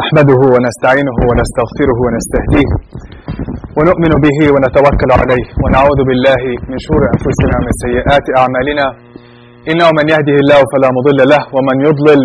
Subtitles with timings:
[0.00, 2.68] نحمده ونستعينه ونستغفره ونستهديه
[3.76, 8.86] ونؤمن به ونتوكل عليه ونعوذ بالله من شرور أنفسنا ومن سيئات أعمالنا.
[9.70, 12.20] إنه من يهده الله فلا مضل له ومن يضلل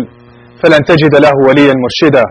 [0.60, 2.24] فلن تجد له وليا مرشدا.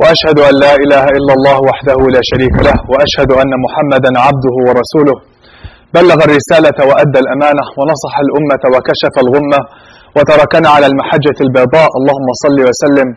[0.00, 5.16] وأشهد أن لا إله إلا الله وحده لا شريك له وأشهد أن محمدا عبده ورسوله.
[5.96, 9.60] بلغ الرسالة وأدى الأمانة ونصح الأمة وكشف الغمة
[10.16, 11.90] وتركنا على المحجة البيضاء.
[11.98, 13.08] اللهم صل وسلم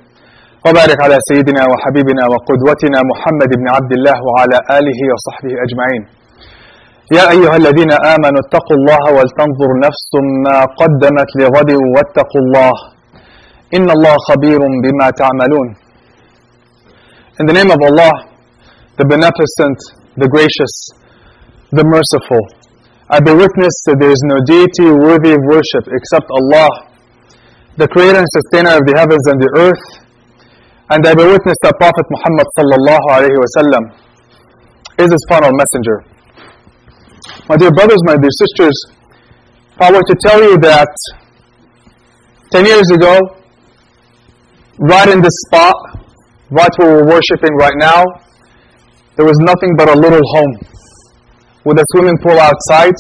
[0.68, 6.02] وبارك على سيدنا وحبيبنا وقدوتنا محمد بن عبد الله وعلى آله وصحبه أجمعين
[7.18, 10.11] يا أيها الذين آمنوا اتقوا الله ولتنظر نفس
[10.46, 12.74] ما قدمت لغد واتقوا الله
[13.78, 15.68] إن الله خبير بما تعملون
[17.39, 18.14] In the name of Allah,
[19.00, 19.80] the Beneficent,
[20.22, 20.74] the Gracious,
[21.78, 22.44] the Merciful,
[23.16, 26.70] I bear witness that there is no deity worthy of worship except Allah,
[27.78, 30.07] the Creator and Sustainer of the heavens and the earth,
[30.89, 33.83] and I bear witness that Prophet Muhammad sallallahu alayhi wasallam
[35.03, 35.97] is his final messenger.
[37.49, 38.77] My dear brothers, my dear sisters,
[39.75, 40.88] if I were to tell you that
[42.52, 43.19] 10 years ago,
[44.79, 45.75] right in this spot,
[46.52, 48.05] right where we're worshiping right now,
[49.17, 50.53] there was nothing but a little home
[51.66, 52.95] with a swimming pool outside,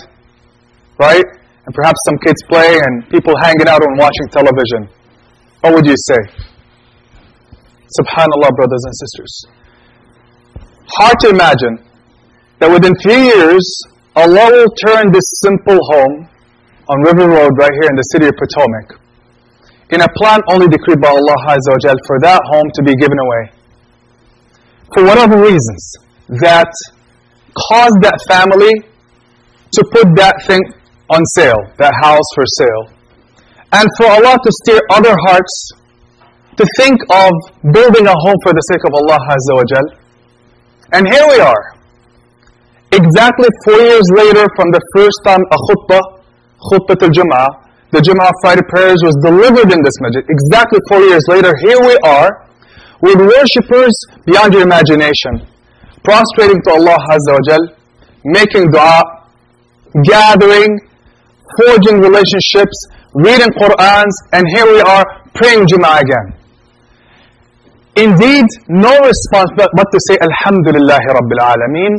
[0.99, 1.23] right?
[1.65, 4.89] And perhaps some kids playing and people hanging out and watching television.
[5.61, 6.46] What would you say?
[7.95, 9.33] Subhanallah, brothers and sisters.
[10.99, 11.79] Hard to imagine
[12.59, 13.63] that within three years,
[14.15, 16.27] Allah will turn this simple home
[16.89, 18.99] on River Road right here in the city of Potomac
[19.91, 23.43] in a plan only decreed by Allah Azza for that home to be given away.
[24.93, 25.95] For whatever reasons
[26.43, 26.71] that
[27.55, 28.73] caused that family
[29.71, 30.59] to put that thing
[31.09, 32.83] on sale, that house for sale.
[33.71, 35.71] And for Allah to steer other hearts
[36.57, 37.31] to think of
[37.71, 39.87] building a home for the sake of Allah Azza wa Jal.
[40.91, 41.77] And here we are.
[42.91, 46.01] Exactly four years later from the first time a khutbah,
[46.71, 50.25] khutbah al-Jum'ah, the Jum'ah Friday prayers was delivered in this masjid.
[50.27, 52.47] Exactly four years later, here we are
[53.01, 53.93] with worshippers
[54.25, 55.45] beyond your imagination,
[56.03, 57.63] prostrating to Allah Azza wa Jal,
[58.25, 59.03] making dua,
[60.01, 60.79] gathering,
[61.59, 62.77] forging relationships,
[63.13, 66.36] reading Qur'ans, and here we are praying Jum'ah again.
[67.97, 71.93] Indeed, no response but, but to say Alhamdulillah Rabbil Alameen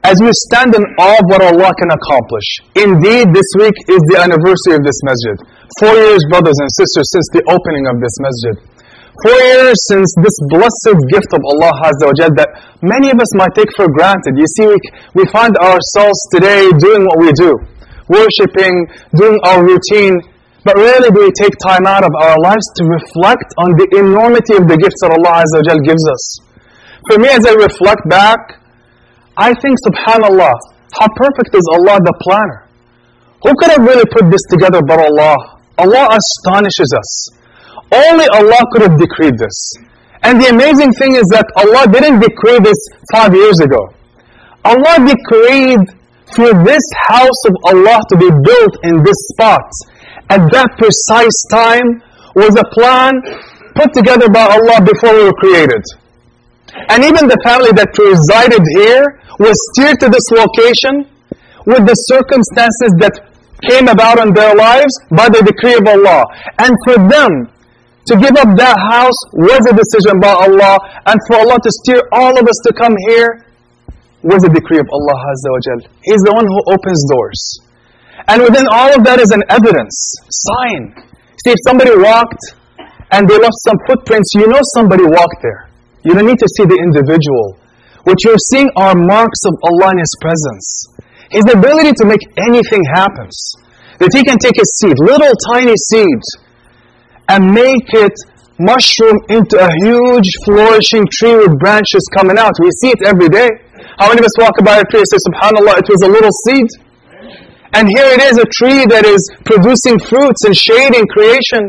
[0.00, 2.48] as we stand in awe of what Allah can accomplish.
[2.72, 5.36] Indeed, this week is the anniversary of this masjid.
[5.84, 8.56] Four years, brothers and sisters, since the opening of this masjid.
[9.20, 12.48] Four years since this blessed gift of Allah Azza wa that
[12.80, 14.38] many of us might take for granted.
[14.38, 14.78] You see, we,
[15.12, 17.52] we find ourselves today doing what we do,
[18.08, 20.22] worshipping, doing our routine,
[20.68, 24.52] but rarely do we take time out of our lives to reflect on the enormity
[24.52, 26.44] of the gifts that Allah Azza wa gives us.
[27.08, 28.60] For me, as I reflect back,
[29.32, 30.52] I think, subhanAllah,
[30.92, 32.68] how perfect is Allah the planner?
[33.48, 35.56] Who could have really put this together but Allah?
[35.80, 37.32] Allah astonishes us.
[37.88, 39.56] Only Allah could have decreed this.
[40.20, 42.76] And the amazing thing is that Allah didn't decree this
[43.08, 43.88] five years ago.
[44.68, 45.80] Allah decreed
[46.36, 49.64] for this house of Allah to be built in this spot
[50.30, 52.02] at that precise time
[52.36, 53.16] was a plan
[53.74, 55.82] put together by Allah before we were created.
[56.92, 61.08] And even the family that resided here was steered to this location
[61.64, 63.14] with the circumstances that
[63.66, 66.22] came about in their lives by the decree of Allah.
[66.58, 67.50] And for them
[68.08, 72.00] to give up that house was a decision by Allah, and for Allah to steer
[72.12, 73.44] all of us to come here
[74.22, 75.60] was a decree of Allah Azza wa.
[76.02, 77.60] He's the one who opens doors.
[78.28, 79.96] And within all of that is an evidence,
[80.28, 80.92] sign.
[81.40, 82.44] See, if somebody walked
[83.08, 85.72] and they left some footprints, you know somebody walked there.
[86.04, 87.56] You don't need to see the individual.
[88.04, 90.68] What you're seeing are marks of Allah in His presence.
[91.32, 93.32] His ability to make anything happen.
[93.96, 96.20] That He can take a seed, little tiny seed,
[97.32, 98.12] and make it
[98.60, 102.52] mushroom into a huge flourishing tree with branches coming out.
[102.60, 103.48] We see it every day.
[103.96, 106.34] How many of us walk by a tree and say, Subhanallah, it was a little
[106.44, 106.68] seed?
[107.74, 111.68] And here it is, a tree that is producing fruits and shading creation.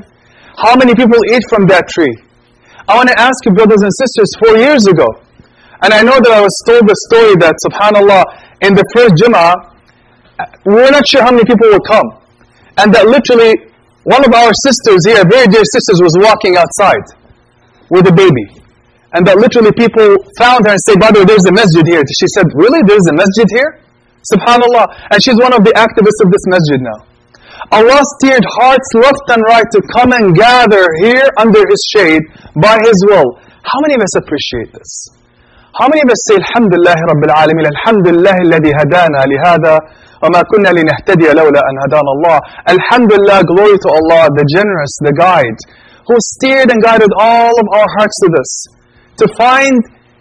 [0.56, 2.16] How many people eat from that tree?
[2.88, 5.07] I want to ask you, brothers and sisters, four years ago,
[5.81, 8.24] and I know that I was told the story that, subhanAllah,
[8.63, 12.07] in the first Jummah, uh, we were not sure how many people would come.
[12.80, 13.56] And that literally,
[14.04, 17.04] one of our sisters here, very dear sisters, was walking outside
[17.92, 18.60] with a baby.
[19.13, 22.04] And that literally people found her and said, by the way, there's a masjid here.
[22.07, 22.86] She said, Really?
[22.86, 23.81] There's a masjid here?
[24.32, 25.12] Subhanallah.
[25.12, 27.05] And she's one of the activists of this masjid now.
[27.73, 32.23] Allah steered hearts left and right to come and gather here under His shade
[32.61, 33.41] by His will.
[33.64, 35.08] How many of us appreciate this?
[35.75, 39.75] How many of us say Alhamdulillah Rabbil Alameen, Alhamdulillah الذي هدانا لهذا
[40.23, 42.38] وما كنا لنهتدي لولا أن هدانا الله.
[42.75, 45.58] Alhamdulillah, glory to Allah, the generous, the guide,
[46.06, 48.50] who steered and guided all of our hearts to this,
[49.19, 49.75] to find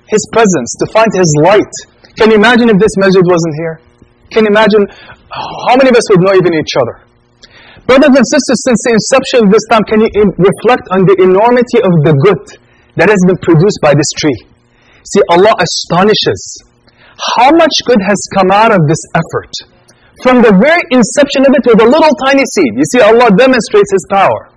[0.08, 1.74] His presence, to find His light.
[2.18, 3.75] Can you imagine if this masjid wasn't here?
[4.31, 4.85] Can you imagine
[5.33, 7.09] how many of us would know even each other?
[7.89, 11.81] Brothers and sisters, since the inception of this time, can you reflect on the enormity
[11.81, 12.45] of the good
[13.01, 14.37] that has been produced by this tree?
[15.09, 16.61] See, Allah astonishes
[17.41, 19.53] how much good has come out of this effort.
[20.21, 22.77] From the very inception of it with a little tiny seed.
[22.77, 24.53] You see, Allah demonstrates His power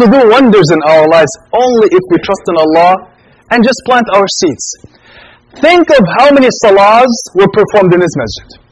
[0.00, 3.12] to do wonders in our lives only if we trust in Allah
[3.52, 4.64] and just plant our seeds.
[5.60, 8.69] Think of how many salahs were performed in this masjid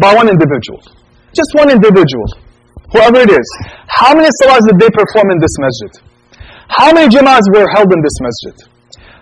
[0.00, 0.80] by one individual.
[1.36, 2.26] Just one individual,
[2.90, 3.48] whoever it is.
[3.86, 5.92] How many salahs did they perform in this masjid?
[6.68, 8.56] How many jama'ahs were held in this masjid?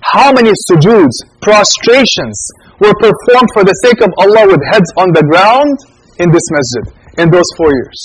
[0.00, 2.38] How many sujuds, prostrations
[2.80, 5.76] were performed for the sake of Allah with heads on the ground
[6.22, 6.84] in this masjid
[7.18, 8.00] in those four years?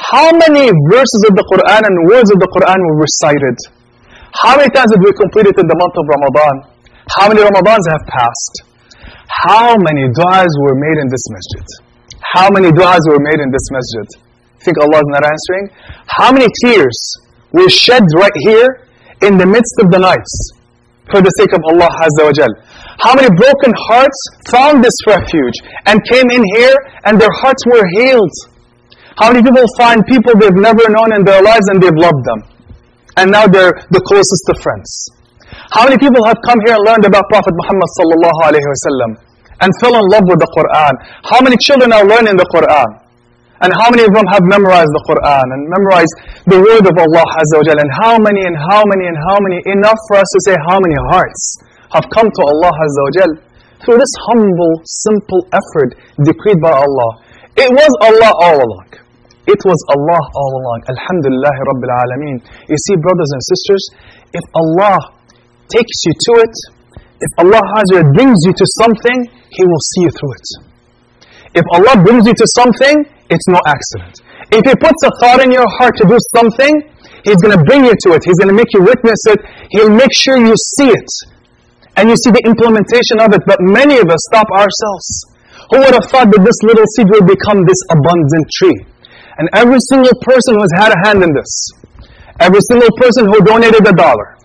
[0.00, 3.56] How many verses of the Quran and words of the Quran were recited?
[4.32, 6.54] How many times did we complete it in the month of Ramadan?
[7.18, 8.69] How many Ramadans have passed?
[9.30, 11.66] How many du'as were made in this masjid?
[12.34, 14.06] How many du'as were made in this masjid?
[14.58, 15.70] Think Allah is not answering?
[16.08, 16.98] How many tears
[17.52, 18.88] were shed right here
[19.22, 20.34] in the midst of the nights
[21.10, 22.52] for the sake of Allah Azza wa Jal?
[22.98, 24.18] How many broken hearts
[24.50, 25.56] found this refuge
[25.86, 26.74] and came in here
[27.06, 28.34] and their hearts were healed?
[29.16, 32.40] How many people find people they've never known in their lives and they've loved them?
[33.16, 35.19] And now they're the closest of friends.
[35.70, 39.10] How many people have come here and learned about Prophet Muhammad sallallahu alaihi wasallam
[39.62, 40.92] and fell in love with the Quran?
[41.22, 42.90] How many children are learning the Quran?
[43.62, 46.14] And how many of them have memorized the Quran and memorized
[46.50, 49.62] the word of Allah Azza wa And how many and how many and how many?
[49.70, 51.42] Enough for us to say how many hearts
[51.94, 53.10] have come to Allah Azza wa
[53.86, 54.74] through this humble,
[55.06, 55.94] simple effort
[56.26, 57.10] decreed by Allah.
[57.54, 58.90] It was Allah all along.
[59.46, 60.78] It was Allah all along.
[60.90, 62.38] Alhamdulillah Rabbil Alameen.
[62.66, 63.82] You see, brothers and sisters,
[64.34, 65.19] if Allah
[65.70, 66.54] takes you to it,
[67.20, 67.60] if Allah
[68.16, 70.48] brings you to something, He will see you through it.
[71.54, 74.14] If Allah brings you to something, it's no accident.
[74.50, 76.90] If He puts a thought in your heart to do something,
[77.24, 78.24] He's going to bring you to it.
[78.24, 79.38] He's going to make you witness it.
[79.70, 81.10] He'll make sure you see it.
[81.96, 83.44] And you see the implementation of it.
[83.44, 85.06] But many of us stop ourselves.
[85.70, 88.78] Who would have thought that this little seed would become this abundant tree?
[89.36, 91.52] And every single person who has had a hand in this,
[92.40, 94.40] every single person who donated a dollar,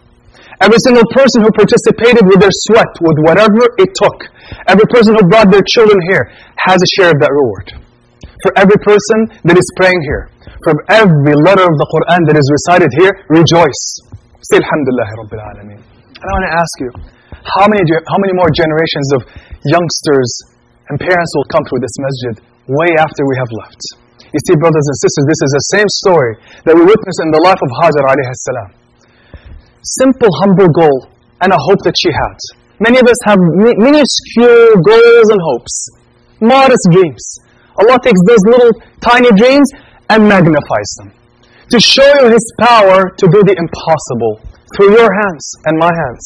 [0.63, 4.17] Every single person who participated with their sweat, with whatever it took,
[4.71, 6.31] every person who brought their children here
[6.63, 7.75] has a share of that reward.
[8.39, 10.31] For every person that is praying here,
[10.63, 13.83] from every letter of the Quran that is recited here, rejoice.
[14.47, 15.81] Say Alhamdulillah Rabbil Alameen.
[15.81, 16.89] And I want to ask you,
[17.59, 19.21] how many, how many more generations of
[19.67, 20.29] youngsters
[20.87, 22.35] and parents will come through this masjid
[22.71, 23.81] way after we have left?
[24.31, 26.31] You see, brothers and sisters, this is the same story
[26.63, 28.84] that we witnessed in the life of Hajar alayhi salam
[29.85, 31.07] simple, humble goal
[31.41, 32.37] and a hope that she had.
[32.79, 35.75] Many of us have minuscule goals and hopes,
[36.41, 37.23] modest dreams.
[37.79, 38.71] Allah takes those little
[39.01, 39.69] tiny dreams
[40.09, 41.11] and magnifies them
[41.71, 44.41] to show you His power to do the impossible
[44.75, 46.25] through your hands and my hands.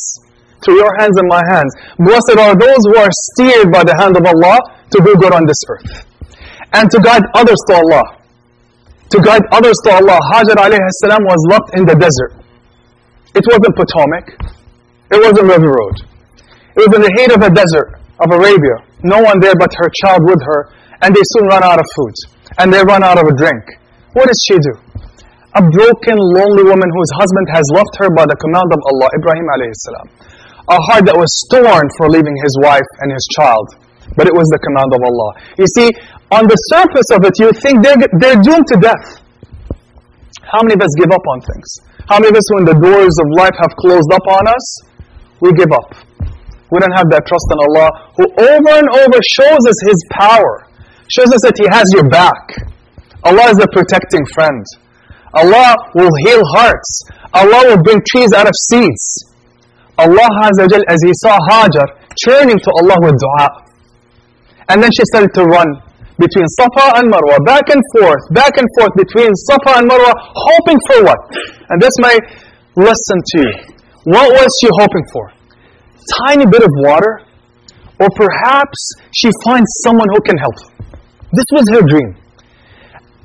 [0.63, 1.71] Through your hands and my hands.
[1.99, 4.59] Blessed are those who are steered by the hand of Allah
[4.91, 6.03] to do good on this earth.
[6.73, 8.03] And to guide others to Allah.
[9.15, 10.19] To guide others to Allah.
[10.35, 12.35] Hajar alayhi salam was left in the desert.
[13.39, 14.25] It wasn't Potomac.
[15.15, 15.95] It wasn't River Road.
[16.75, 18.83] It was in the heat of a desert of Arabia.
[18.99, 20.75] No one there but her child with her.
[20.99, 22.15] And they soon run out of food.
[22.59, 23.63] And they run out of a drink.
[24.11, 24.75] What does she do?
[25.55, 29.47] A broken, lonely woman whose husband has left her by the command of Allah, Ibrahim
[29.55, 30.07] alayhi salam.
[30.67, 33.71] A heart that was torn for leaving his wife and his child.
[34.19, 35.31] But it was the command of Allah.
[35.55, 35.87] You see,
[36.27, 39.18] on the surface of it, you think they're, they're doomed to death.
[40.49, 41.69] How many of us give up on things?
[42.09, 44.65] How many of us, when the doors of life have closed up on us,
[45.45, 45.93] we give up?
[46.73, 50.65] We don't have that trust in Allah, who over and over shows us His power,
[51.13, 52.41] shows us that He has your back.
[53.21, 54.65] Allah is a protecting friend.
[55.37, 56.89] Allah will heal hearts.
[57.33, 59.29] Allah will bring trees out of seeds.
[59.97, 61.85] Allah as He saw Hajar
[62.25, 63.69] turning to Allah with dua.
[64.69, 65.67] And then she started to run
[66.19, 70.77] between Safa and Marwa, back and forth, back and forth between Safa and Marwa, hoping
[70.91, 71.19] for what?
[71.71, 72.15] And that's my
[72.75, 73.53] lesson to you.
[74.03, 75.31] What was she hoping for?
[76.27, 77.21] Tiny bit of water?
[77.99, 78.79] Or perhaps
[79.15, 80.55] she finds someone who can help.
[81.31, 82.15] This was her dream.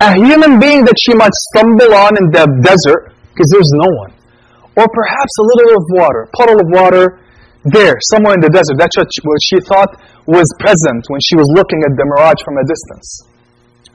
[0.00, 4.12] A human being that she might stumble on in the desert, because there's no one.
[4.76, 7.23] Or perhaps a little of water, puddle of water
[7.72, 8.76] there, somewhere in the desert.
[8.76, 9.08] That's what
[9.40, 9.96] she thought
[10.28, 13.08] was present when she was looking at the mirage from a distance.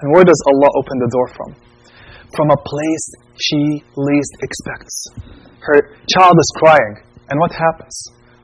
[0.02, 1.50] And where does Allah open the door from?
[2.34, 3.06] From a place
[3.38, 4.96] she least expects.
[5.62, 7.04] Her child is crying.
[7.30, 7.94] And what happens?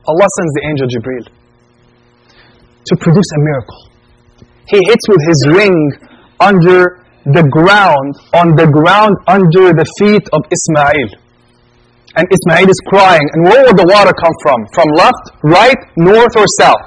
[0.06, 1.26] Allah sends the angel Jibreel
[2.86, 3.82] to produce a miracle.
[4.70, 5.74] He hits with his ring
[6.38, 11.25] under the ground, on the ground under the feet of Ismail
[12.16, 13.24] and Ismail is crying.
[13.36, 14.58] And where will the water come from?
[14.72, 16.80] From left, right, north, or south?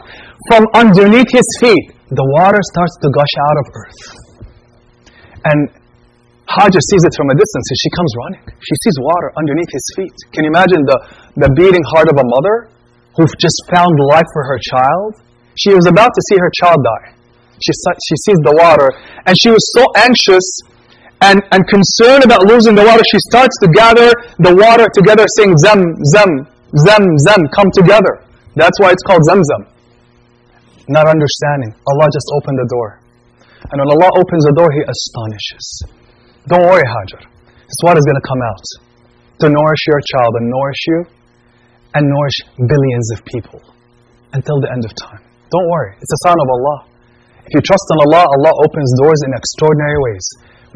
[0.49, 4.01] From underneath his feet, the water starts to gush out of earth.
[5.45, 5.59] And
[6.49, 8.43] Hajar sees it from a distance and she comes running.
[8.57, 10.15] She sees water underneath his feet.
[10.33, 10.97] Can you imagine the,
[11.37, 12.73] the beating heart of a mother
[13.13, 15.21] who just found life for her child?
[15.53, 17.13] She was about to see her child die.
[17.61, 18.89] She, she sees the water
[19.29, 20.41] and she was so anxious
[21.21, 24.07] and, and concerned about losing the water, she starts to gather
[24.39, 26.31] the water together, saying, Zam, Zam,
[26.79, 28.23] Zam, Zam, come together.
[28.55, 29.67] That's why it's called Zamzam.
[30.87, 31.75] Not understanding.
[31.75, 33.03] Allah just opened the door.
[33.69, 35.65] And when Allah opens the door, He astonishes.
[36.47, 37.21] Don't worry, Hajar.
[37.67, 38.65] This water is going to come out
[39.43, 40.99] to nourish your child and nourish you
[41.93, 43.61] and nourish billions of people
[44.33, 45.21] until the end of time.
[45.51, 45.93] Don't worry.
[45.99, 46.77] It's a sign of Allah.
[47.45, 50.25] If you trust in Allah, Allah opens doors in extraordinary ways.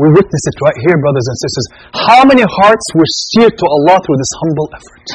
[0.01, 1.65] We witness it right here, brothers and sisters.
[1.93, 5.07] How many hearts were steered to Allah through this humble effort?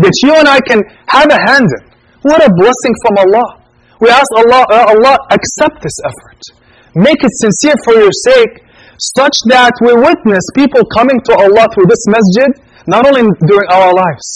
[0.00, 0.80] That you and I can
[1.12, 1.82] have a hand in.
[2.24, 3.60] What a blessing from Allah.
[4.00, 6.40] We ask Allah, uh, Allah, accept this effort.
[6.96, 8.64] Make it sincere for your sake,
[9.12, 12.48] such that we witness people coming to Allah through this masjid,
[12.88, 14.26] not only during our lives,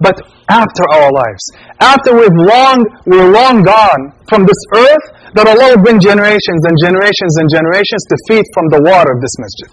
[0.00, 0.18] but
[0.50, 1.44] after our lives.
[1.80, 6.76] After we've long, we're long gone from this earth, that Allah will bring generations and
[6.76, 9.72] generations and generations to feed from the water of this masjid.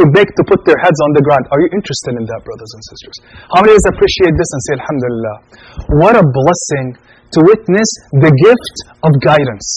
[0.00, 1.44] To beg to put their heads on the ground.
[1.52, 3.16] Are you interested in that, brothers and sisters?
[3.52, 5.36] How many of us appreciate this and say, Alhamdulillah?
[6.00, 6.86] What a blessing
[7.32, 9.68] to witness the gift of guidance.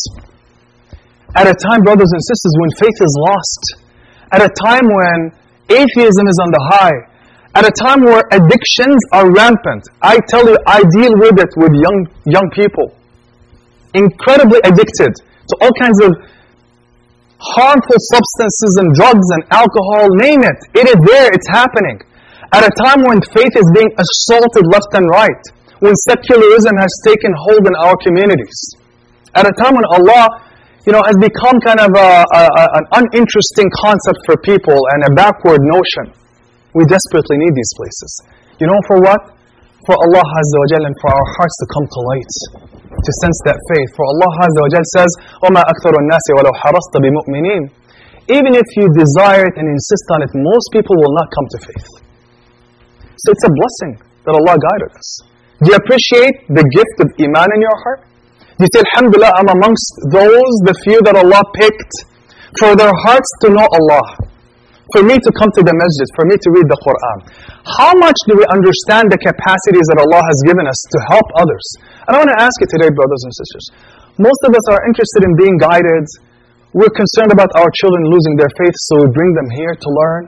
[1.36, 3.64] At a time, brothers and sisters, when faith is lost.
[4.32, 5.18] At a time when
[5.72, 7.00] atheism is on the high.
[7.56, 9.84] At a time where addictions are rampant.
[10.04, 12.99] I tell you, I deal with it with young, young people
[13.94, 16.12] incredibly addicted to all kinds of
[17.40, 20.60] harmful substances and drugs and alcohol, name it.
[20.76, 22.02] It is there, it's happening.
[22.52, 25.44] At a time when faith is being assaulted left and right,
[25.80, 28.58] when secularism has taken hold in our communities,
[29.34, 30.50] at a time when Allah
[30.90, 32.44] you know, has become kind of a, a,
[32.82, 36.10] an uninteresting concept for people and a backward notion.
[36.74, 38.12] We desperately need these places.
[38.60, 39.38] You know for what?
[39.89, 42.35] For Allah Azza wa and for our hearts to come to light
[43.05, 43.91] to sense that faith.
[43.93, 45.11] For Allah Azza wa says,
[45.45, 47.63] وَمَا أَكْثَرُ النَّاسِ وَلَوْ حَرَصْتَ بِمُؤْمِنِينَ
[48.33, 51.59] Even if you desire it and insist on it, most people will not come to
[51.69, 51.89] faith.
[53.21, 53.93] So it's a blessing
[54.25, 55.09] that Allah guided us.
[55.61, 58.09] Do you appreciate the gift of Iman in your heart?
[58.57, 61.95] Do you say, Alhamdulillah, I'm amongst those, the few that Allah picked
[62.59, 64.28] for their hearts to know Allah
[64.96, 67.18] for me to come to the masjid, for me to read the Quran.
[67.66, 71.66] How much do we understand the capacities that Allah has given us to help others?
[72.10, 73.66] And I want to ask you today, brothers and sisters.
[74.20, 76.06] Most of us are interested in being guided.
[76.76, 80.24] We're concerned about our children losing their faith, so we bring them here to learn.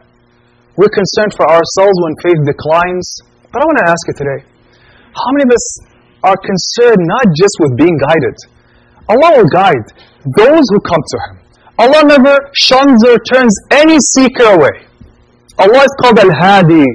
[0.79, 3.05] We're concerned for ourselves when faith declines.
[3.51, 4.39] But I want to ask you today,
[5.11, 5.65] how many of us
[6.23, 8.37] are concerned not just with being guided?
[9.11, 9.85] Allah will guide
[10.37, 11.40] those who come to Him.
[11.81, 14.85] Allah never shuns or turns any seeker away.
[15.57, 16.85] Allah is called Al-Hadi,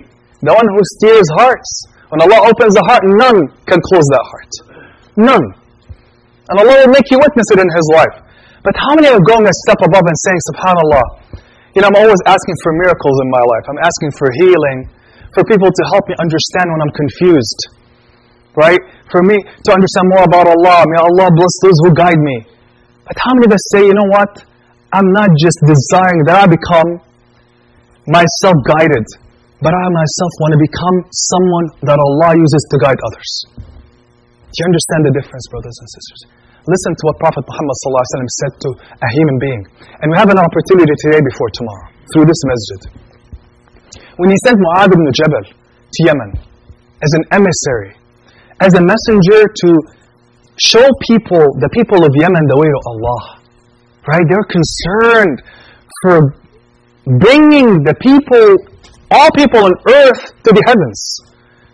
[0.47, 1.71] the one who steers hearts.
[2.15, 4.53] When Allah opens the heart, none can close that heart.
[5.19, 5.47] None.
[6.47, 8.17] And Allah will make you witness it in His life.
[8.63, 11.07] But how many are going a step above and saying, Subhanallah,
[11.75, 13.65] you know, I'm always asking for miracles in my life.
[13.67, 14.79] I'm asking for healing,
[15.35, 17.61] for people to help me understand when I'm confused.
[18.55, 18.81] Right?
[19.11, 20.87] For me to understand more about Allah.
[20.87, 22.47] May Allah bless those who guide me.
[23.03, 24.31] But how many of us say, you know what?
[24.93, 27.03] I'm not just desiring that I become
[28.07, 29.07] myself guided,
[29.59, 33.31] but I myself want to become someone that Allah uses to guide others.
[34.47, 36.21] Do you understand the difference, brothers and sisters?
[36.67, 37.77] Listen to what Prophet Muhammad
[38.43, 39.63] said to a human being.
[40.03, 42.81] And we have an opportunity today before tomorrow, through this masjid.
[44.19, 46.31] When he sent Mu'adh ibn Jabal to Yemen
[47.03, 47.95] as an emissary,
[48.61, 49.69] as a messenger to
[50.57, 53.36] show people, the people of Yemen, the way to Allah.
[54.07, 54.23] Right?
[54.29, 55.43] They're concerned
[56.03, 56.35] for
[57.19, 58.57] bringing the people,
[59.11, 61.01] all people on earth to the heavens.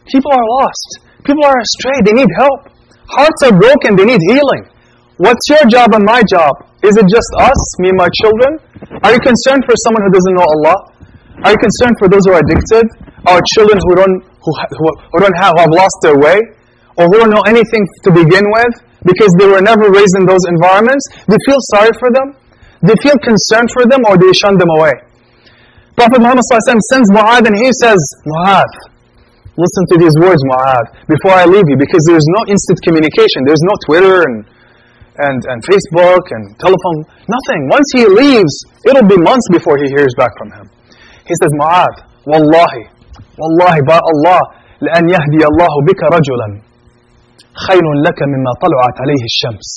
[0.08, 0.88] People are lost.
[1.24, 2.00] People are astray.
[2.04, 2.72] They need help.
[3.08, 3.96] Hearts are broken.
[3.96, 4.68] They need healing.
[5.16, 6.66] What's your job and my job?
[6.82, 8.58] Is it just us, me and my children?
[9.04, 10.76] Are you concerned for someone who doesn't know Allah?
[11.44, 12.88] Are you concerned for those who are addicted?
[13.26, 16.38] our children who don't, who, who, who don't have, who have lost their way,
[16.96, 18.74] or who don't know anything to begin with
[19.05, 22.27] because they were never raised in those environments, do you feel sorry for them?
[22.85, 24.93] Do you feel concerned for them or do you shun them away?
[25.97, 27.97] Prophet Muhammad sends Mu'adh and he says,
[28.29, 28.73] Mu'adh,
[29.57, 33.41] listen to these words, Mu'adh, before I leave you because there's no instant communication.
[33.49, 34.45] There's no Twitter and,
[35.17, 37.65] and, and Facebook and telephone, nothing.
[37.73, 38.53] Once he leaves,
[38.85, 40.69] it'll be months before he hears back from him.
[41.25, 41.97] He says, Mu'adh,
[42.29, 42.93] Wallahi,
[43.41, 44.41] Wallahi, by Allah,
[44.81, 46.47] لأن يهدي الله بك رجلا
[47.66, 49.70] خير لك مما طلعت عليه الشمس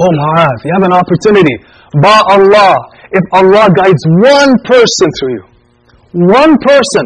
[0.00, 1.56] Oh Mu'adh, you have an opportunity.
[2.00, 2.72] By Allah,
[3.12, 5.44] if Allah guides one person through you,
[6.24, 7.04] one person,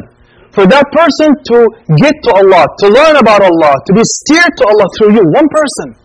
[0.54, 1.58] for that person to
[1.98, 5.50] get to Allah, to learn about Allah, to be steered to Allah through you, one
[5.50, 5.98] person,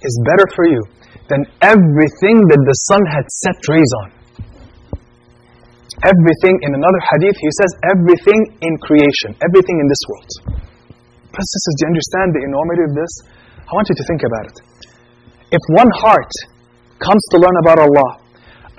[0.00, 0.80] is better for you
[1.28, 4.08] than everything that the sun had set rays on.
[6.00, 10.56] Everything, in another hadith, he says, everything in creation, everything in this world.
[11.28, 13.12] Brothers sisters, do you understand the enormity of this?
[13.70, 14.56] I want you to think about it.
[15.54, 16.32] If one heart
[16.98, 18.18] comes to learn about Allah,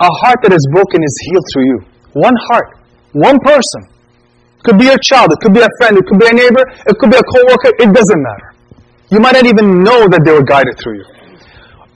[0.04, 1.78] a heart that is broken is healed through you.
[2.12, 2.76] One heart,
[3.16, 3.88] one person.
[3.88, 6.60] It Could be your child, it could be a friend, it could be a neighbor,
[6.84, 8.48] it could be a co-worker, it doesn't matter.
[9.08, 11.08] You might not even know that they were guided through you.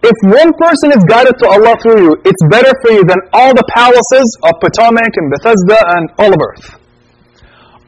[0.00, 3.53] If one person is guided to Allah through you, it's better for you than all
[3.53, 6.81] the palaces of Potomac and Bethesda and all of earth.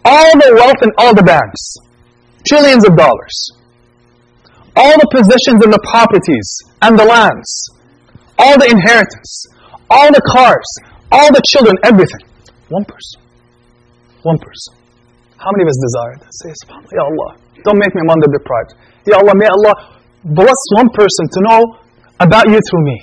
[0.04, 1.80] All the wealth and all the banks.
[2.44, 3.57] Trillions of dollars.
[4.78, 6.46] All the possessions and the properties
[6.82, 7.50] and the lands.
[8.38, 9.30] All the inheritance.
[9.90, 10.70] All the cars.
[11.10, 11.74] All the children.
[11.82, 12.22] Everything.
[12.70, 13.18] One person.
[14.22, 14.78] One person.
[15.38, 16.30] How many of us desire that?
[16.30, 17.30] Say, SubhanAllah, Ya Allah,
[17.66, 18.74] don't make me wonder deprived.
[19.06, 19.74] Ya Allah, may Allah
[20.22, 21.60] bless one person to know
[22.20, 22.98] about you through me.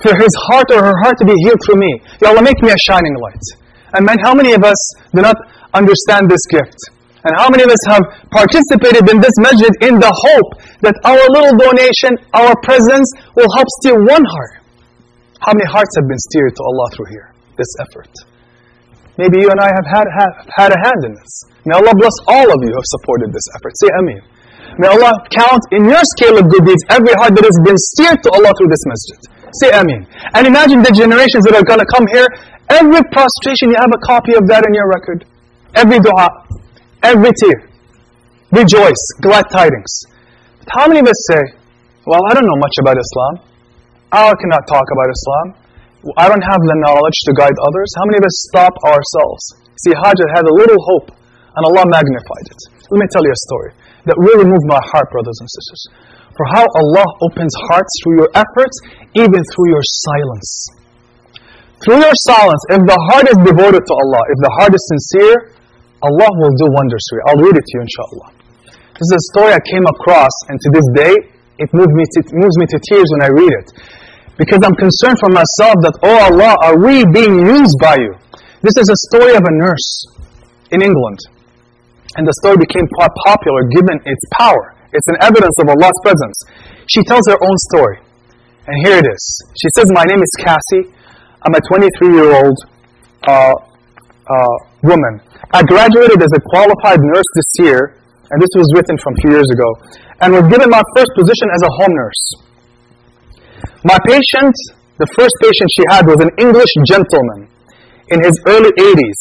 [0.00, 1.92] For his heart or her heart to be healed through me.
[2.20, 3.44] Ya Allah, make me a shining light.
[3.96, 4.76] And man, how many of us
[5.12, 5.36] do not
[5.72, 6.76] understand this gift?
[7.26, 11.18] And how many of us have participated in this masjid in the hope that our
[11.34, 14.62] little donation, our presence will help steer one heart?
[15.42, 17.34] How many hearts have been steered to Allah through here?
[17.58, 18.14] This effort.
[19.18, 21.32] Maybe you and I have had, have had a hand in this.
[21.66, 23.74] May Allah bless all of you who have supported this effort.
[23.74, 24.22] Say Ameen.
[24.78, 28.22] May Allah count in your scale of good deeds every heart that has been steered
[28.22, 29.18] to Allah through this masjid.
[29.66, 30.06] Say Ameen.
[30.30, 32.30] And imagine the generations that are going to come here.
[32.70, 35.26] Every prostration, you have a copy of that in your record.
[35.74, 36.28] Every dua,
[37.06, 37.58] every tear.
[38.50, 39.92] Rejoice, glad tidings.
[40.62, 41.42] But how many of us say,
[42.06, 43.34] Well, I don't know much about Islam.
[44.10, 45.46] I cannot talk about Islam.
[46.14, 47.88] I don't have the knowledge to guide others.
[47.98, 49.42] How many of us stop ourselves?
[49.82, 52.60] See, Hajar had a little hope, and Allah magnified it.
[52.94, 53.70] Let me tell you a story
[54.06, 55.82] that really moved my heart, brothers and sisters.
[56.38, 58.76] For how Allah opens hearts through your efforts,
[59.18, 60.50] even through your silence.
[61.82, 65.55] Through your silence, if the heart is devoted to Allah, if the heart is sincere,
[66.06, 67.22] Allah will do wonders for you.
[67.26, 68.28] I'll read it to you, inshallah.
[68.96, 71.14] This is a story I came across, and to this day,
[71.58, 73.68] it moves me to, moves me to tears when I read it.
[74.38, 78.12] Because I'm concerned for myself that, oh Allah, are we being used by you?
[78.60, 79.88] This is a story of a nurse
[80.70, 81.18] in England.
[82.16, 84.76] And the story became quite popular given its power.
[84.92, 86.36] It's an evidence of Allah's presence.
[86.88, 88.00] She tells her own story.
[88.66, 89.24] And here it is.
[89.60, 90.92] She says, My name is Cassie.
[91.42, 92.56] I'm a 23 year old
[93.28, 93.52] uh,
[94.26, 95.20] uh, woman.
[95.52, 97.98] I graduated as a qualified nurse this year,
[98.30, 99.68] and this was written from a few years ago,
[100.20, 102.24] and was given my first position as a home nurse.
[103.84, 104.54] My patient,
[104.98, 107.46] the first patient she had was an English gentleman
[108.10, 109.20] in his early 80s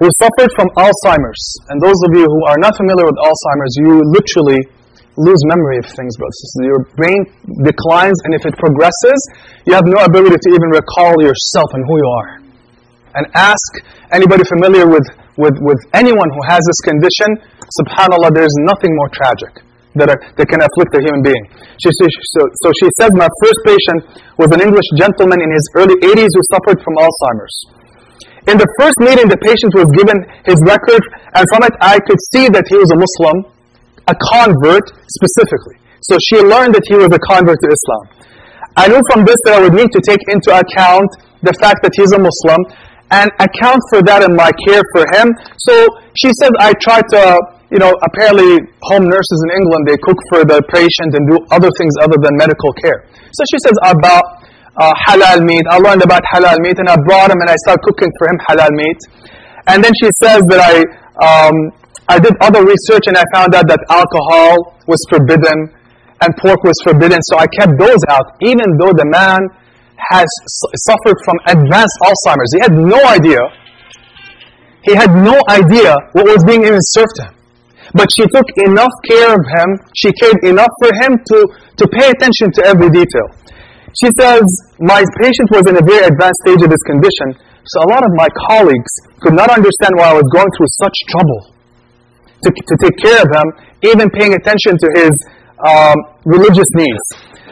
[0.00, 1.44] who suffered from Alzheimer's.
[1.68, 4.60] And those of you who are not familiar with Alzheimer's, you literally
[5.20, 6.16] lose memory of things.
[6.64, 7.28] Your brain
[7.62, 9.20] declines, and if it progresses,
[9.68, 12.30] you have no ability to even recall yourself and who you are.
[13.12, 13.68] And ask
[14.10, 15.04] anybody familiar with,
[15.40, 17.40] with, with anyone who has this condition,
[17.80, 19.64] subhanAllah, there's nothing more tragic
[19.96, 21.44] that, are, that can afflict a human being.
[21.80, 24.00] She, so, so she said, My first patient
[24.36, 27.56] was an English gentleman in his early 80s who suffered from Alzheimer's.
[28.48, 30.16] In the first meeting, the patient was given
[30.48, 31.02] his record,
[31.36, 33.36] and from it, I could see that he was a Muslim,
[34.08, 35.76] a convert specifically.
[36.08, 38.04] So she learned that he was a convert to Islam.
[38.76, 41.10] I knew from this that I would need to take into account
[41.44, 42.60] the fact that he's a Muslim
[43.10, 45.34] and account for that in my care for him.
[45.66, 45.74] So
[46.14, 47.22] she said I tried to,
[47.74, 51.70] you know, apparently home nurses in England, they cook for the patient and do other
[51.74, 53.06] things other than medical care.
[53.34, 54.46] So she says about
[54.78, 55.66] uh, halal meat.
[55.66, 58.38] I learned about halal meat and I brought him and I started cooking for him
[58.46, 59.00] halal meat.
[59.66, 60.74] And then she says that I,
[61.18, 61.54] um,
[62.08, 65.74] I did other research and I found out that alcohol was forbidden
[66.22, 67.18] and pork was forbidden.
[67.26, 69.40] So I kept those out, even though the man
[70.10, 70.28] has
[70.88, 72.52] suffered from advanced Alzheimer's.
[72.54, 73.40] He had no idea.
[74.82, 77.34] He had no idea what was being even served to him.
[77.92, 81.38] But she took enough care of him, she cared enough for him to,
[81.76, 83.28] to pay attention to every detail.
[83.98, 84.46] She says,
[84.78, 87.34] My patient was in a very advanced stage of his condition,
[87.66, 90.94] so a lot of my colleagues could not understand why I was going through such
[91.10, 91.50] trouble
[92.46, 93.46] to, to take care of him,
[93.82, 95.12] even paying attention to his
[95.66, 97.04] um, religious needs.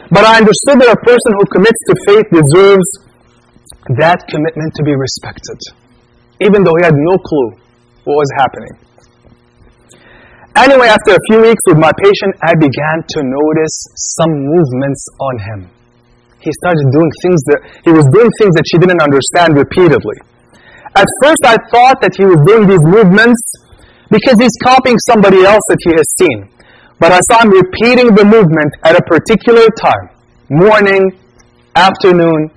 [0.09, 2.89] But I understood that a person who commits to faith deserves
[4.01, 5.57] that commitment to be respected,
[6.41, 7.53] even though he had no clue
[8.09, 8.73] what was happening.
[10.57, 13.75] Anyway, after a few weeks with my patient, I began to notice
[14.17, 15.59] some movements on him.
[16.41, 20.17] He started doing things that he was doing things that she didn't understand repeatedly.
[20.97, 23.39] At first, I thought that he was doing these movements
[24.09, 26.49] because he's copying somebody else that he has seen.
[26.99, 31.11] But I saw him repeating the movement at a particular time morning,
[31.75, 32.49] afternoon,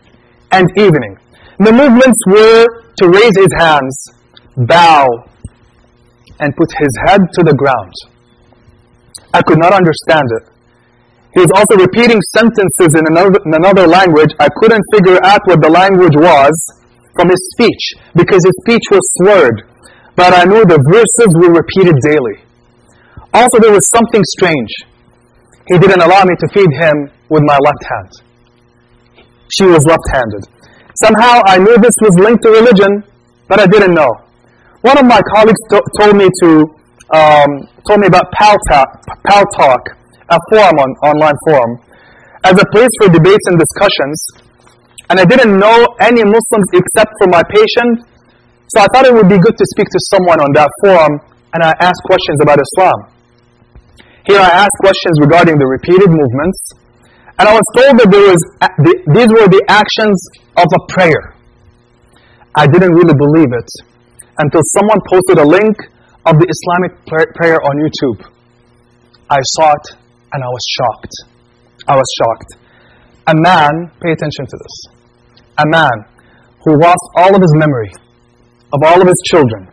[0.51, 1.17] and evening.
[1.59, 3.95] The movements were to raise his hands,
[4.57, 5.07] bow,
[6.41, 7.93] and put his head to the ground.
[9.35, 10.49] I could not understand it.
[11.35, 14.33] He was also repeating sentences in another, in another language.
[14.41, 16.53] I couldn't figure out what the language was
[17.15, 19.63] from his speech because his speech was slurred.
[20.17, 22.45] But I knew the verses were repeated daily.
[23.35, 24.71] Also, there was something strange.
[25.69, 28.11] He didn't allow me to feed him with my left hand.
[29.49, 30.45] She was left handed.
[31.01, 33.05] Somehow I knew this was linked to religion,
[33.49, 34.11] but I didn't know.
[34.83, 36.51] One of my colleagues to- told me to
[37.13, 38.57] um, told me about Pal,
[39.29, 39.83] Pal Talk,
[40.31, 41.77] a forum on online forum,
[42.45, 44.17] as a place for debates and discussions.
[45.11, 48.09] And I didn't know any Muslims except for my patient,
[48.73, 51.21] so I thought it would be good to speak to someone on that forum,
[51.53, 53.12] and I asked questions about Islam.
[54.25, 56.59] Here I asked questions regarding the repeated movements,
[57.39, 58.39] and I was told that there was,
[58.87, 60.15] these were the actions
[60.55, 61.35] of a prayer.
[62.55, 63.71] I didn't really believe it
[64.39, 65.75] until someone posted a link
[66.23, 67.03] of the Islamic
[67.35, 68.31] prayer on YouTube.
[69.29, 69.87] I saw it
[70.33, 71.15] and I was shocked.
[71.89, 72.51] I was shocked.
[73.27, 74.75] A man, pay attention to this,
[75.59, 75.97] a man
[76.63, 77.91] who lost all of his memory
[78.73, 79.67] of all of his children,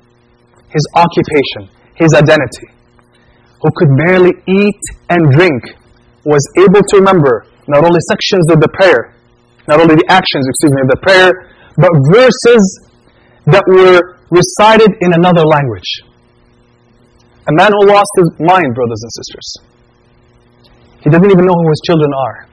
[0.69, 2.67] his occupation, his identity,
[3.61, 5.61] who could barely eat and drink,
[6.25, 9.13] was able to remember not only sections of the prayer,
[9.67, 11.29] not only the actions, excuse me, of the prayer,
[11.77, 12.63] but verses
[13.45, 15.89] that were recited in another language.
[17.47, 19.49] A man who lost his mind, brothers and sisters.
[21.01, 22.49] He doesn't even know who his children are.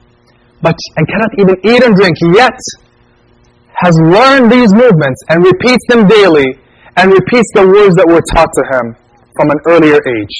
[0.61, 2.57] But and cannot even eat and drink, yet
[3.77, 6.57] has learned these movements and repeats them daily
[6.97, 8.95] and repeats the words that were taught to him
[9.37, 10.35] from an earlier age.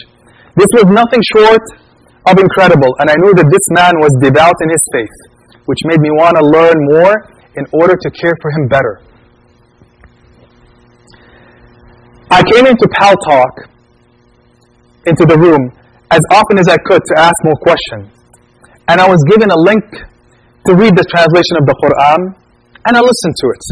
[0.58, 1.62] This was nothing short
[2.26, 5.18] of incredible, and I knew that this man was devout in his faith,
[5.70, 7.14] which made me want to learn more
[7.62, 9.02] in order to care for him better.
[12.34, 13.70] I came into Pal Talk,
[15.06, 15.72] into the room,
[16.10, 18.10] as often as I could to ask more questions.
[18.90, 19.86] And I was given a link
[20.66, 22.34] to read the translation of the Quran,
[22.90, 23.64] and I listened to it.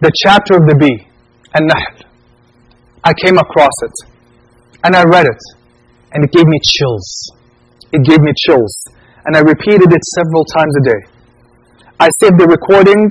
[0.00, 1.08] The chapter of the bee,
[1.54, 2.06] and Nahl.
[3.02, 3.96] I came across it,
[4.84, 5.57] and I read it,
[6.12, 7.32] and it gave me chills.
[7.92, 8.72] It gave me chills,
[9.24, 11.00] and I repeated it several times a day.
[12.00, 13.10] I saved the recording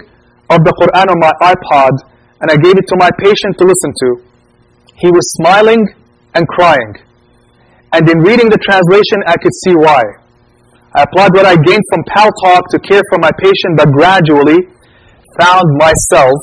[0.49, 1.93] of the Quran on my iPod,
[2.41, 4.09] and I gave it to my patient to listen to.
[4.95, 5.83] He was smiling
[6.33, 6.93] and crying.
[7.93, 10.01] And in reading the translation, I could see why.
[10.93, 14.71] I applied what I gained from Pal Talk to care for my patient, but gradually
[15.39, 16.37] found myself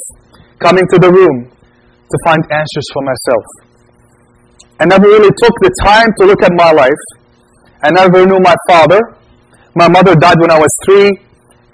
[0.59, 3.64] coming to the room to find answers for myself.
[4.81, 7.05] I never really took the time to look at my life.
[7.83, 9.01] I never knew my father.
[9.75, 11.15] My mother died when I was three,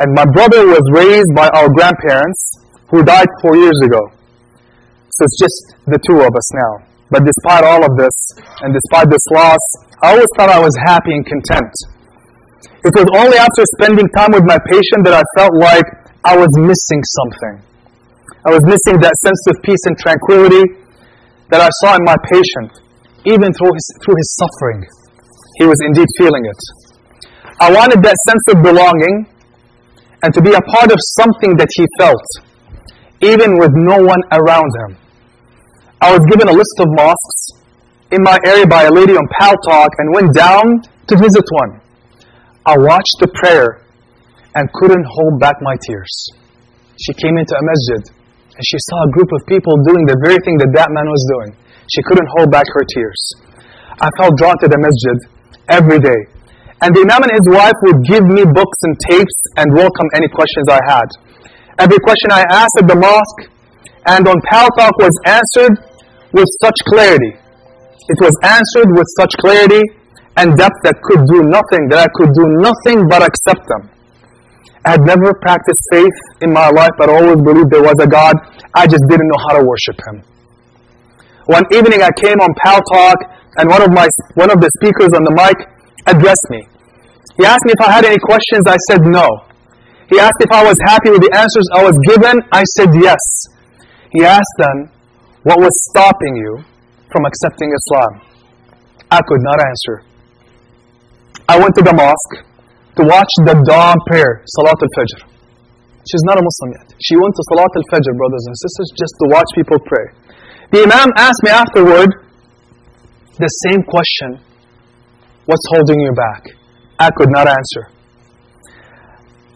[0.00, 2.40] and my brother was raised by our grandparents
[2.88, 4.00] who died four years ago.
[5.16, 6.72] So it's just the two of us now.
[7.10, 8.16] But despite all of this,
[8.62, 9.64] and despite this loss,
[10.02, 11.72] I always thought I was happy and content.
[12.84, 15.84] It was only after spending time with my patient that I felt like
[16.24, 17.64] I was missing something.
[18.44, 20.64] I was missing that sense of peace and tranquility
[21.52, 22.72] that I saw in my patient,
[23.24, 24.80] even through his, through his suffering.
[25.58, 26.60] He was indeed feeling it.
[27.60, 29.28] I wanted that sense of belonging
[30.22, 32.24] and to be a part of something that he felt,
[33.20, 34.96] even with no one around him.
[36.00, 37.60] I was given a list of mosques
[38.10, 40.64] in my area by a lady on Pal Talk and went down
[41.08, 41.80] to visit one.
[42.64, 43.84] I watched the prayer
[44.54, 46.12] and couldn't hold back my tears.
[46.96, 48.02] She came into a masjid
[48.56, 51.22] and she saw a group of people doing the very thing that that man was
[51.36, 51.50] doing.
[51.90, 53.20] She couldn't hold back her tears.
[54.00, 55.18] I felt drawn to the masjid
[55.68, 56.20] every day.
[56.80, 60.28] And the Imam and his wife would give me books and tapes and welcome any
[60.30, 61.08] questions I had.
[61.76, 63.52] Every question I asked at the mosque
[64.06, 65.76] and on Pal Talk was answered
[66.32, 67.36] with such clarity.
[68.08, 69.82] It was answered with such clarity
[70.38, 73.90] and depth that could do nothing, that I could do nothing but accept them.
[74.86, 78.32] I had never practiced faith in my life, but always believed there was a God.
[78.72, 80.24] I just didn't know how to worship Him.
[81.46, 83.16] One evening I came on Pal Talk,
[83.56, 85.56] and one of my one of the speakers on the mic
[86.06, 86.66] addressed me.
[87.38, 88.64] He asked me if I had any questions.
[88.68, 89.24] I said no.
[90.10, 92.42] He asked if I was happy with the answers I was given.
[92.52, 93.22] I said yes.
[94.12, 94.90] He asked then,
[95.46, 96.66] what was stopping you
[97.14, 98.26] from accepting Islam?
[99.10, 100.02] I could not answer.
[101.48, 102.34] I went to the mosque
[102.98, 105.30] to watch the dawn prayer, Salat al-Fajr.
[106.10, 106.90] She's not a Muslim yet.
[106.98, 110.06] She went to Salat al-Fajr, brothers and sisters, just to watch people pray.
[110.70, 112.14] The Imam asked me afterward
[113.42, 114.38] the same question,
[115.46, 116.46] what's holding you back?
[116.96, 117.90] I could not answer.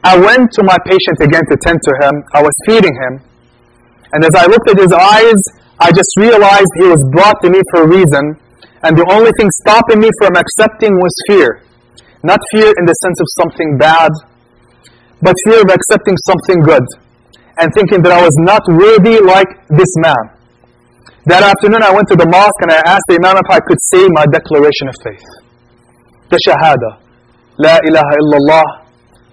[0.02, 2.18] I went to my patient again to tend to him.
[2.34, 3.22] I was feeding him.
[4.10, 5.38] And as I looked at his eyes,
[5.78, 8.34] I just realized he was brought to me for a reason.
[8.82, 11.62] And the only thing stopping me from accepting was fear.
[12.26, 14.10] Not fear in the sense of something bad,
[15.22, 16.82] but fear of accepting something good.
[17.62, 20.33] And thinking that I was not worthy like this man.
[21.24, 23.80] That afternoon I went to the mosque and I asked the Imam if I could
[23.96, 25.24] say my declaration of faith.
[26.28, 27.00] The Shahada.
[27.56, 28.66] La ilaha illallah.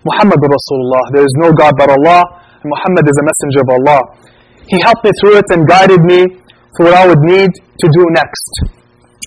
[0.07, 1.03] Muhammad Rasulullah.
[1.11, 2.23] There is no God but Allah.
[2.63, 3.99] And Muhammad is a messenger of Allah.
[4.71, 6.31] He helped me through it and guided me
[6.79, 8.71] through what I would need to do next.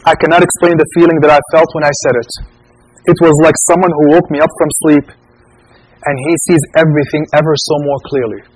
[0.09, 2.33] I cannot explain the feeling that I felt when I said it.
[3.13, 5.07] It was like someone who woke me up from sleep
[6.01, 8.54] and he sees everything ever so more clearly.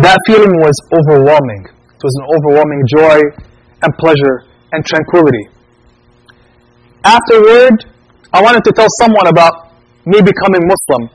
[0.00, 1.68] That feeling was overwhelming.
[1.68, 3.20] It was an overwhelming joy
[3.84, 5.52] and pleasure and tranquility.
[7.04, 7.84] Afterward,
[8.32, 9.76] I wanted to tell someone about
[10.06, 11.12] me becoming Muslim,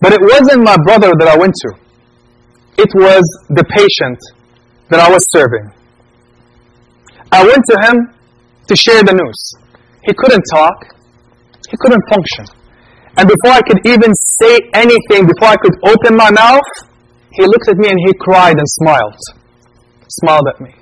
[0.00, 1.70] but it wasn't my brother that I went to.
[2.78, 4.18] It was the patient
[4.88, 5.68] that I was serving.
[7.32, 7.96] I went to him
[8.68, 9.40] to share the news.
[10.04, 10.72] He couldn't talk.
[11.68, 12.46] He couldn't function.
[13.18, 16.64] And before I could even say anything, before I could open my mouth,
[17.36, 19.20] he looked at me and he cried and smiled.
[20.08, 20.72] Smiled at me.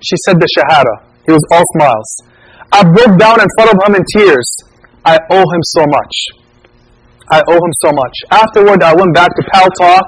[0.00, 1.10] She said the Shahada.
[1.26, 2.10] He was all smiles.
[2.72, 4.48] I broke down in front of him in tears.
[5.04, 6.14] I owe him so much.
[7.30, 8.14] I owe him so much.
[8.30, 10.06] Afterward, I went back to Pal Talk,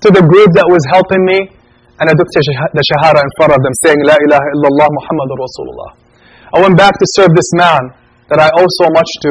[0.00, 1.48] to the group that was helping me,
[2.00, 5.90] and I took the Shahada in front of them, saying, La ilaha illallah Muhammadur Rasulullah.
[6.52, 7.92] I went back to serve this man
[8.28, 9.30] that I owe so much to.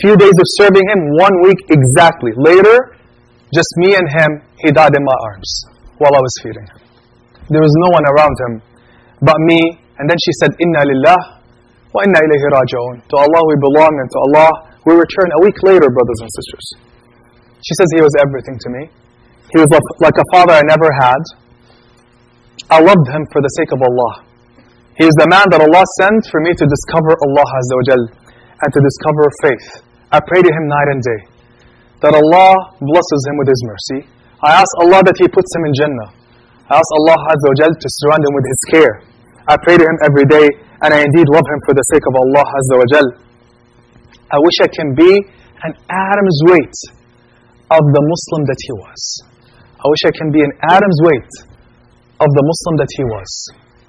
[0.00, 2.32] Few days of serving him, one week exactly.
[2.36, 2.97] Later,
[3.54, 4.30] just me and him,
[4.60, 5.50] he died in my arms
[5.96, 6.80] while I was feeding him.
[7.48, 8.52] There was no one around him
[9.24, 9.60] but me.
[9.98, 11.20] And then she said, Inna lillah
[11.96, 12.94] wa inna ilayhi raji'un.
[13.08, 14.48] To Allah we belong and to Allah
[14.84, 15.28] we return.
[15.32, 16.66] A week later, brothers and sisters.
[17.64, 18.82] She says he was everything to me.
[19.50, 21.22] He was like a father I never had.
[22.70, 24.28] I loved him for the sake of Allah.
[25.00, 28.02] He is the man that Allah sent for me to discover Allah Azza wa Jal
[28.60, 29.66] and to discover faith.
[30.12, 31.37] I pray to him night and day
[32.00, 34.00] that Allah blesses him with his mercy.
[34.38, 36.10] I ask Allah that He puts him in Jannah.
[36.70, 38.94] I ask Allah Azza wa Jal to surround him with His care.
[39.50, 40.46] I pray to him every day
[40.84, 43.08] and I indeed love him for the sake of Allah Azza wa Jal.
[44.30, 45.10] I wish I can be
[45.66, 46.76] an atom's weight
[47.74, 49.00] of the Muslim that he was.
[49.82, 51.32] I wish I can be an atom's weight
[52.22, 53.30] of the Muslim that he was.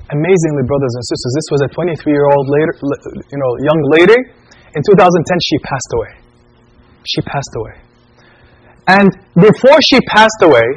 [0.09, 2.73] Amazingly, brothers and sisters, this was a 23-year-old later,
[3.29, 4.17] you know, young lady.
[4.73, 4.97] In 2010,
[5.45, 6.11] she passed away.
[7.05, 7.88] She passed away.
[8.88, 10.68] And before she passed away,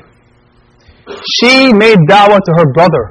[1.40, 3.04] she made da'wah to her brother,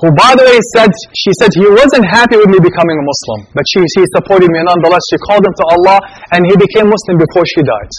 [0.00, 3.52] who, by the way, said she said he wasn't happy with me becoming a Muslim,
[3.52, 5.04] but she, she supported me nonetheless.
[5.12, 5.98] She called him to Allah,
[6.32, 7.92] and he became Muslim before she died.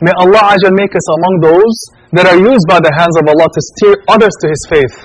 [0.00, 1.76] May Allah Ajal make us among those
[2.16, 4.96] that are used by the hands of Allah to steer others to His faith.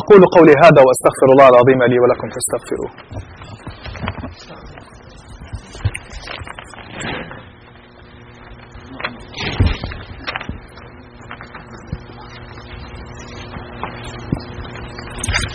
[0.00, 2.90] أقول قولي هذا وأستغفر الله العظيم لي ولكم فاستغفروه.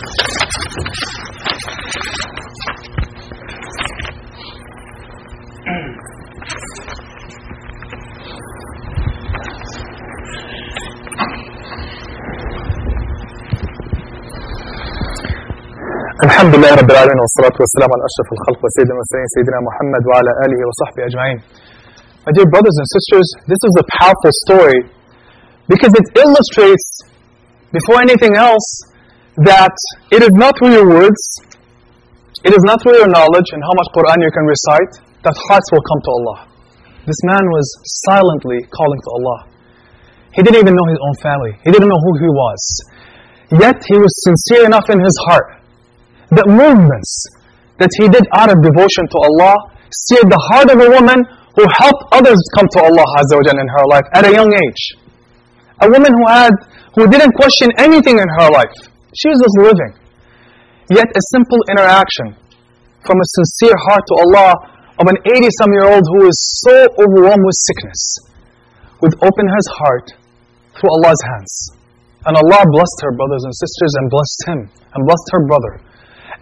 [16.56, 21.02] لله رب العالمين والصلاة والسلام على أشرف الخلق وسيد المرسلين سيدنا محمد وعلى آله وصحبه
[21.08, 21.38] أجمعين.
[22.24, 24.80] My dear brothers and sisters, this is a powerful story
[25.68, 26.88] because it illustrates,
[27.76, 28.89] before anything else,
[29.37, 29.75] that
[30.11, 31.21] it is not through your words,
[32.43, 35.67] it is not through your knowledge and how much Quran you can recite that hearts
[35.71, 36.37] will come to Allah.
[37.05, 37.65] This man was
[38.09, 39.39] silently calling to Allah.
[40.33, 41.53] He didn't even know his own family.
[41.63, 42.61] He didn't know who he was.
[43.59, 45.59] Yet he was sincere enough in his heart
[46.31, 47.11] that movements
[47.79, 49.55] that he did out of devotion to Allah
[50.07, 51.19] seared the heart of a woman
[51.59, 54.81] who helped others come to Allah Azza in her life at a young age.
[55.83, 56.53] A woman who had
[56.95, 58.90] who didn't question anything in her life.
[59.15, 59.93] She was just living.
[60.91, 62.35] Yet a simple interaction
[63.03, 64.51] from a sincere heart to Allah
[64.99, 68.01] of an 80 some year old who is so overwhelmed with sickness
[69.01, 70.07] would open his heart
[70.77, 71.53] through Allah's hands.
[72.29, 74.59] And Allah blessed her brothers and sisters and blessed him
[74.93, 75.73] and blessed her brother.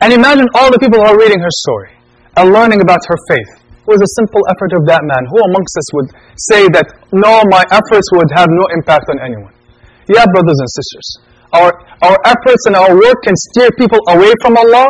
[0.03, 1.95] And imagine all the people who are reading her story
[2.35, 3.51] and learning about her faith.
[3.87, 5.23] It was a simple effort of that man.
[5.33, 6.09] Who amongst us would
[6.51, 9.55] say that, no, my efforts would have no impact on anyone?
[10.11, 11.07] Yeah, brothers and sisters.
[11.57, 11.69] Our,
[12.01, 14.87] our efforts and our work can steer people away from Allah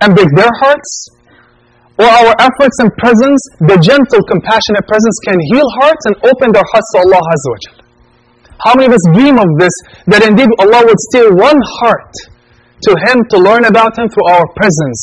[0.00, 0.90] and break their hearts.
[2.00, 6.64] Or our efforts and presence, the gentle, compassionate presence, can heal hearts and open their
[6.72, 7.60] hearts to Allah Azza wa
[8.64, 9.74] How many of us dream of this?
[10.08, 12.12] That indeed Allah would steer one heart
[12.88, 15.00] to Him to learn about Him through our presence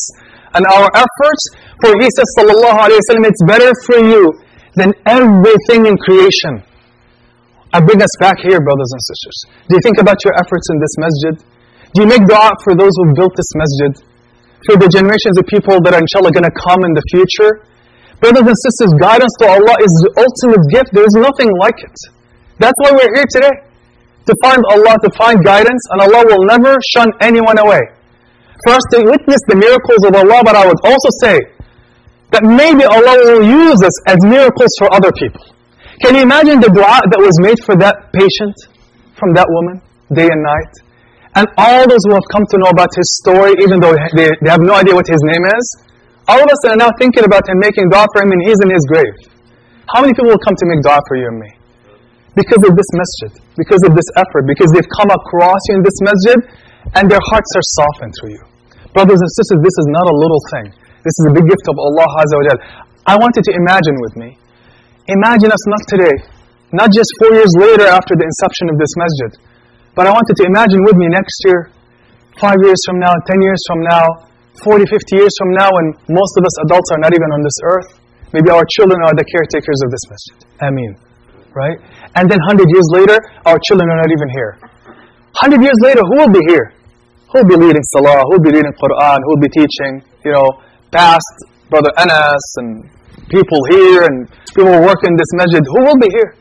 [0.58, 1.44] and our efforts.
[1.86, 4.34] For He says, Sallallahu Alaihi Wasallam, it's better for you
[4.74, 6.66] than everything in creation.
[7.76, 9.38] I bring us back here, brothers and sisters.
[9.68, 11.36] Do you think about your efforts in this masjid?
[11.92, 13.92] Do you make dua for those who built this masjid?
[14.72, 17.68] For the generations of people that are inshallah going to come in the future?
[18.24, 20.96] Brothers and sisters, guidance to Allah is the ultimate gift.
[20.96, 21.98] There is nothing like it.
[22.58, 23.56] That's why we're here today.
[24.32, 27.84] To find Allah, to find guidance, and Allah will never shun anyone away.
[28.64, 31.36] For us to witness the miracles of Allah, but I would also say
[32.32, 35.57] that maybe Allah will use us as miracles for other people.
[35.98, 38.54] Can you imagine the dua that was made for that patient
[39.18, 39.82] from that woman,
[40.14, 40.74] day and night?
[41.34, 44.50] And all those who have come to know about his story, even though they, they
[44.54, 45.66] have no idea what his name is,
[46.30, 48.70] all of us are now thinking about him making dua for him and he's in
[48.70, 49.16] his grave.
[49.90, 51.52] How many people will come to make dua for you and me?
[52.38, 55.98] Because of this masjid, because of this effort, because they've come across you in this
[56.06, 56.38] masjid
[56.94, 58.44] and their hearts are softened through you.
[58.94, 60.68] Brothers and sisters, this is not a little thing.
[61.02, 62.54] This is a big gift of Allah Azza wa
[63.10, 64.38] I want you to imagine with me
[65.08, 66.16] Imagine us not today,
[66.76, 69.32] not just four years later after the inception of this masjid,
[69.96, 71.72] but I want you to imagine with me next year,
[72.36, 74.04] five years from now, ten years from now,
[74.68, 77.58] 40, 50 years from now, when most of us adults are not even on this
[77.64, 77.90] earth.
[78.36, 80.38] Maybe our children are the caretakers of this masjid.
[80.68, 80.94] Ameen.
[81.56, 81.80] Right?
[82.20, 83.16] And then 100 years later,
[83.48, 84.52] our children are not even here.
[85.40, 86.76] 100 years later, who will be here?
[87.32, 88.28] Who will be leading Salah?
[88.28, 89.24] Who will be reading Quran?
[89.24, 90.04] Who will be teaching?
[90.28, 90.48] You know,
[90.92, 91.32] past
[91.72, 92.97] Brother Anas and
[93.30, 96.38] people here and people working in this masjid, who will be here?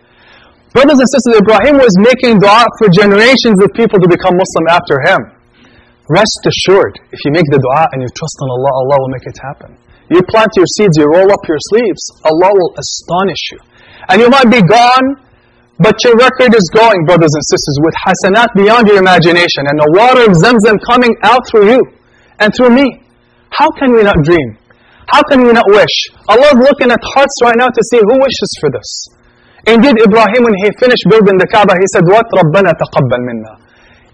[0.76, 5.00] Brothers and sisters, Ibrahim was making dua for generations of people to become Muslim after
[5.08, 5.20] him.
[6.12, 9.26] Rest assured, if you make the dua and you trust in Allah, Allah will make
[9.26, 9.72] it happen.
[10.12, 13.60] You plant your seeds, you roll up your sleeves, Allah will astonish you.
[14.12, 15.18] And you might be gone,
[15.82, 19.90] but your record is going, brothers and sisters, with hasanat beyond your imagination and the
[19.98, 21.82] water of Zamzam coming out through you
[22.38, 23.02] and through me.
[23.50, 24.60] How can we not dream?
[25.11, 25.95] How can we not wish?
[26.31, 28.89] Allah is looking at hearts right now to see who wishes for this.
[29.67, 33.53] Indeed, Ibrahim, when he finished building the Kaaba, he said, What رَبَّنَا تَقَبَّلْ مِنَّا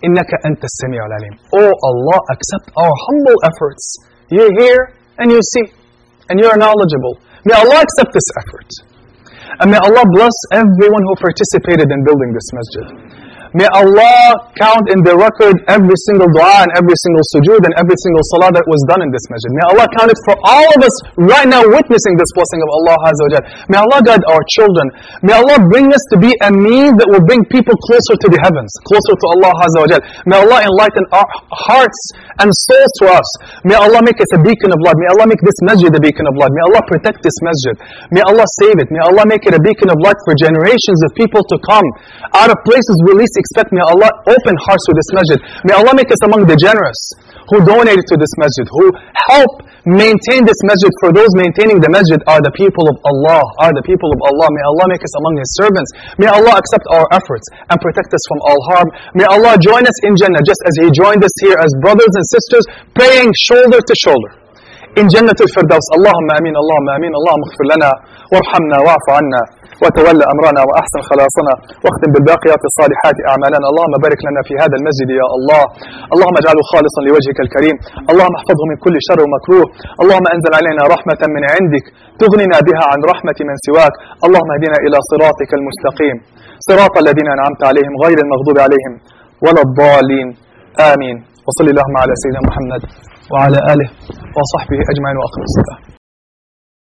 [0.04, 3.84] إِنَّكَ أَنْتَ السَّمِيعُ الْعَلِيمُ Oh Allah, accept our humble efforts.
[4.30, 5.72] You're here and you see,
[6.30, 7.18] and you're knowledgeable.
[7.46, 8.70] May Allah accept this effort.
[9.64, 13.11] And may Allah bless everyone who participated in building this masjid.
[13.53, 18.01] May Allah count in the record every single dua and every single sujood and every
[18.01, 19.53] single salah that was done in this masjid.
[19.53, 22.97] May Allah count it for all of us right now witnessing this blessing of Allah
[23.13, 24.89] Azza wa May Allah guide our children.
[25.21, 28.41] May Allah bring us to be a means that will bring people closer to the
[28.41, 32.01] heavens, closer to Allah Azza wa May Allah enlighten our hearts
[32.41, 33.29] and souls to us.
[33.69, 34.97] May Allah make us a beacon of light.
[34.97, 36.57] May Allah make this masjid a beacon of light.
[36.57, 37.77] May Allah protect this masjid.
[38.17, 38.89] May Allah save it.
[38.89, 41.85] May Allah make it a beacon of light for generations of people to come
[42.33, 43.74] out of places we least expect.
[43.74, 45.38] May Allah open hearts to this masjid.
[45.66, 47.00] May Allah make us among the generous
[47.50, 48.92] who donated to this masjid, who
[49.32, 50.92] help maintain this masjid.
[51.00, 54.48] For those maintaining the masjid are the people of Allah, are the people of Allah.
[54.52, 55.90] May Allah make us among His servants.
[56.20, 58.88] May Allah accept our efforts and protect us from all harm.
[59.16, 62.26] May Allah join us in Jannah just as He joined us here as brothers and
[62.28, 64.32] sisters, praying shoulder to shoulder.
[65.00, 65.88] In Jannah al-Firdaus.
[65.96, 67.90] Allahumma ameen, Allahumma ameen, Allahumma اغفر لنا
[68.34, 69.42] وارحمنا واعف عنا
[69.83, 71.53] وتولى أمرنا وأحسن خلاصنا
[71.85, 73.67] واختم بالباقيات الصالحات أعمالنا.
[73.73, 75.65] اللهم بارك لنا في هذا المسجد يا الله.
[76.15, 77.77] اللهم اجعله خالصا لوجهك الكريم.
[78.11, 79.67] اللهم احفظه من كل شر ومكروه.
[80.03, 81.85] اللهم أنزل علينا رحمة من عندك
[82.23, 83.95] تغننا بها عن رحمة من سواك.
[84.27, 86.17] اللهم اهدنا إلى صراطك المستقيم.
[86.69, 88.93] صراط الذين أنعمت عليهم غير المغضوب عليهم
[89.45, 90.29] ولا الضالين.
[90.93, 91.17] آمين.
[91.47, 92.83] وصلى اللهم على سيدنا محمد
[93.33, 93.89] وعلى آله
[94.39, 95.92] وصحبه أجمعين وأقم الصلاة.